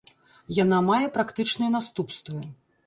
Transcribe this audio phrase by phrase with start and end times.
[0.63, 2.39] Яна мае практычныя наступствы.